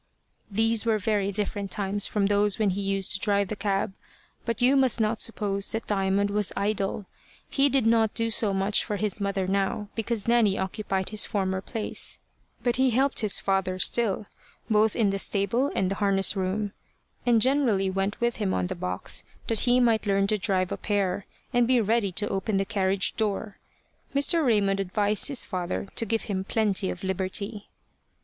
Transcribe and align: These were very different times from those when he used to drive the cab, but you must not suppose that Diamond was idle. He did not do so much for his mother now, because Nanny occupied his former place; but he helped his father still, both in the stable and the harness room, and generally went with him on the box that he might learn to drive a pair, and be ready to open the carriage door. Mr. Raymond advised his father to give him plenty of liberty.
These 0.49 0.83
were 0.83 0.97
very 0.97 1.31
different 1.31 1.69
times 1.69 2.07
from 2.07 2.25
those 2.25 2.57
when 2.57 2.71
he 2.71 2.81
used 2.81 3.11
to 3.11 3.19
drive 3.19 3.49
the 3.49 3.55
cab, 3.55 3.93
but 4.45 4.59
you 4.59 4.75
must 4.75 4.99
not 4.99 5.21
suppose 5.21 5.73
that 5.73 5.85
Diamond 5.85 6.31
was 6.31 6.51
idle. 6.57 7.05
He 7.47 7.69
did 7.69 7.85
not 7.85 8.15
do 8.15 8.31
so 8.31 8.51
much 8.51 8.83
for 8.83 8.95
his 8.97 9.21
mother 9.21 9.45
now, 9.45 9.89
because 9.93 10.27
Nanny 10.27 10.57
occupied 10.57 11.09
his 11.09 11.27
former 11.27 11.61
place; 11.61 12.17
but 12.63 12.77
he 12.77 12.89
helped 12.89 13.19
his 13.19 13.39
father 13.39 13.77
still, 13.77 14.25
both 14.67 14.95
in 14.95 15.11
the 15.11 15.19
stable 15.19 15.71
and 15.75 15.91
the 15.91 16.01
harness 16.01 16.35
room, 16.35 16.71
and 17.23 17.39
generally 17.39 17.91
went 17.91 18.19
with 18.19 18.37
him 18.37 18.55
on 18.55 18.65
the 18.65 18.73
box 18.73 19.23
that 19.45 19.59
he 19.69 19.79
might 19.79 20.07
learn 20.07 20.25
to 20.25 20.37
drive 20.39 20.71
a 20.71 20.77
pair, 20.77 21.27
and 21.53 21.67
be 21.67 21.79
ready 21.79 22.11
to 22.13 22.27
open 22.27 22.57
the 22.57 22.65
carriage 22.65 23.15
door. 23.17 23.59
Mr. 24.15 24.43
Raymond 24.43 24.79
advised 24.79 25.27
his 25.27 25.45
father 25.45 25.87
to 25.95 26.07
give 26.07 26.23
him 26.23 26.43
plenty 26.43 26.89
of 26.89 27.03
liberty. 27.03 27.69